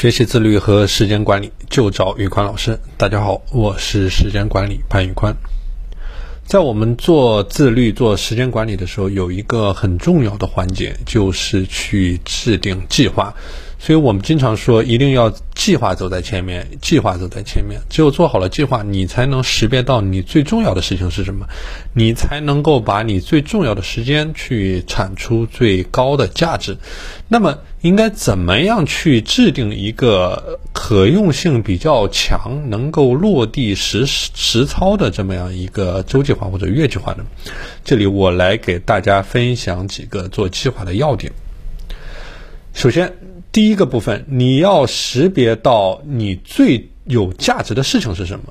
[0.00, 2.80] 学习自律和时间管理，就找宇宽老师。
[2.96, 5.36] 大家好，我是时间管理潘宇宽。
[6.46, 13.34] 在我们做自律、做时间管理的时候，有一个很重要的环节，就是去制定计划。
[13.82, 17.80] 所以我们经常说，一定要计划走在前面，计划走在前面。
[17.88, 21.46] 只有做好了计划，你才能识别到你最重要的事情是什么，
[21.94, 26.76] 你才能够把你最重要的时间去产出最高的价值。
[27.26, 37.24] 那么，应该怎么样去制定一个可用性比较强、能够落地实实操的这么样一个周计划或者月计划呢？
[37.82, 41.32] 这里我来给大家分享几个做计划的要点。
[42.72, 43.12] 首先。
[43.52, 48.44] 第一个部分，你要识别到你最有价值的事情是什么，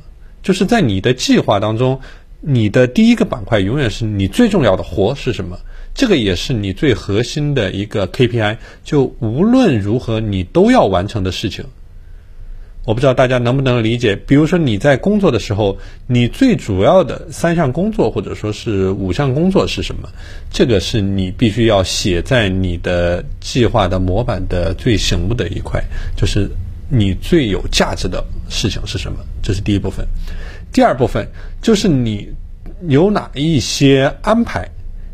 [0.43, 1.97] 就是在你的计划当中，
[2.41, 5.57] 你的第一个板块永远是你最重要的活是什么，
[5.93, 11.63] 这个也是你最核心的一个 KPI，就无论如何你都要完成的事情。
[12.89, 20.09] 我不知道大家能不能理解，比如说你在工作的时候，你最主要的三项工作或者说是五项工作是什么？
[20.51, 25.79] 这个是你必须要写在你的计划的模板的最醒目的一块，
[26.17, 26.49] 就是
[26.89, 29.19] 你最有价值的事情是什么？
[29.43, 30.03] 这是第一部分。
[30.73, 31.27] 第二部分
[31.61, 32.27] 就是你
[32.87, 34.67] 有哪一些安排。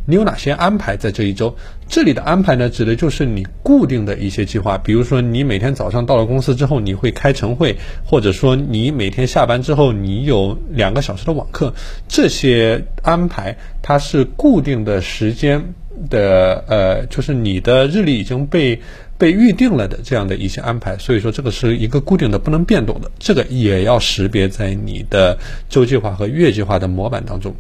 [0.06, 1.56] 你有哪些安排在这一周？
[1.88, 4.78] 这里的安排呢，指的就是你固定的一些计划。
[4.78, 7.76] 比如说，你每天早上到了公司之后，你会开晨会，
[8.06, 11.74] 或者说你每天下班之后，你有两个小时的网课。
[12.08, 15.74] 这些安排它是固定的时间
[16.10, 18.80] 的，呃，就是你的日历已经被
[19.18, 20.98] 被预定了的这样的一些安排。
[20.98, 23.10] 所以说，这个是一个固定的、不能变动的。
[23.18, 27.56] 这个也要识别在你的周计划和月计划的模板当中。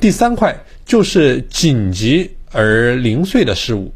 [0.00, 3.92] 第三块就是紧急而零碎的事物，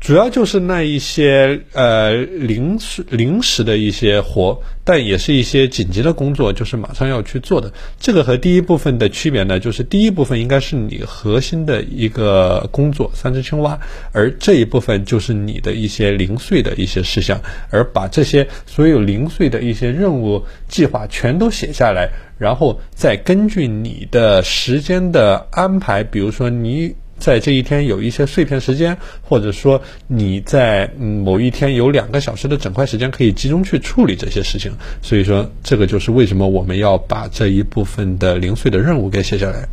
[0.00, 7.70] 主要就是那一些呃临时临时的一些活，但也是一些紧急的工作，就是马上要去做的。
[7.98, 13.78] 这个和第一部分的区别呢，就是第一部分应该是你核心的一个工作，三只青蛙，
[14.12, 22.08] 而这一部分就是你的一些零碎的一些事项，而把这些所有零碎的一些任务计划全都写下来。
[22.38, 34.72] 然后再根据你的时间的安排，比如说你在这一天有一些碎片时间，或者说你在某一天有两个小时的整块时间可以集中去处理这些事情。
[35.02, 39.68] 所以说，这个就是为什么我们要把这一部分的零碎的任务给写下来。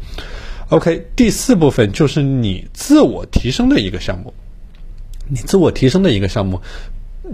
[0.69, 4.33] OK，第四部分就是你自我提升的一个项目，
[5.29, 6.61] 你自我提升的一个项目。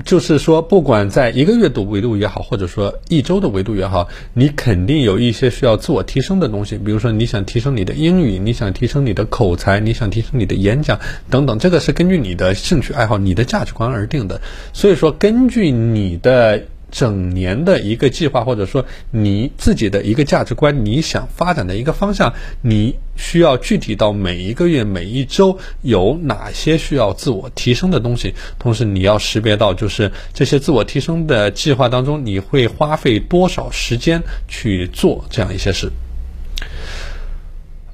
[0.04, 6.78] 就是说，不管在一个月度维度也好，或者说一周的维度也好，你肯定有一些需要自我提升的东西。
[6.78, 11.00] 比如说，你想提升你的英语，你想提升你的口才，你想提升你的演讲
[11.30, 14.42] 等等，这个是根据你的兴趣爱好、你的价值观而定的。
[14.74, 16.64] 所以说，根据你的。
[16.94, 22.32] 整年的一个计划，或者说你自己的一个价值观，你想发展的一个方向，
[22.62, 35.92] 你需要具体到每一个月、每一周有哪些需要自我提升的东西，同时你要识别到，就是这些自我提升的计划当中，你会花费多少时间去做这样一些事。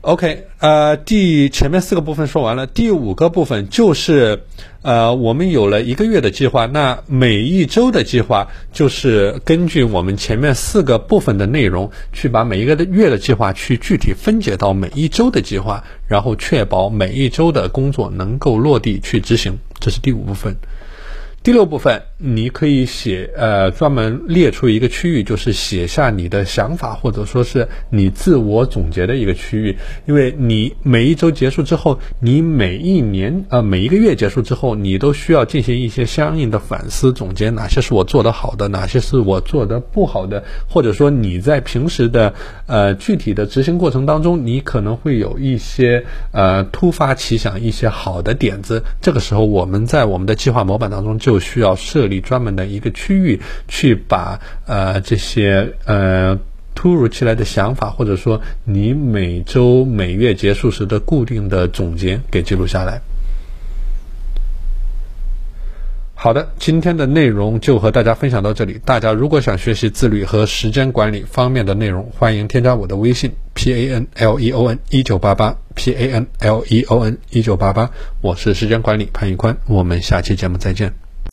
[0.01, 4.43] OK，呃，第前面四个部分说完了，第五个部分就是，
[4.81, 20.55] 呃，我们有了一个月的计划，那每一周的计划就是根据我们前面四个部分的内容，去把每一个月的计划去具体分解到每一周的计划，然后确保每一周的工作能够落地去执行，这是第五部分。
[21.41, 29.77] 第六部分，你可以写呃，专门列出一个区域，就是写下你的想法，或者说是你自我总结的一个区域。
[30.05, 42.33] 因为你每一周结束之后，你每一年呃每一个月结束之后，你都需要进行一些相应的反思总结，哪些是我做的好的，哪些是我做的不好的，或者说你在平时的
[42.67, 51.28] 呃具体的执行过程当中，你可能会有一些呃突发奇想一些好的点子，这个时候我们在我们的计划模板当中就。
[51.29, 56.39] 就需要设立专门的一个区域，去把呃这些呃
[56.73, 62.99] 突如其来的想法，或者说你每周每月结束时的固定的总结给记录下来。
[66.15, 68.81] 好的，今天的内容就和大家分享到这里。
[68.83, 77.15] 大家如果想学习自律和时间管理方面的内容，欢迎添加我的微信 p a n l e o n 一九八八 p a n l e o n
[77.29, 81.08] 一九八八，我是时间管理潘玉宽，我们下期节目再见。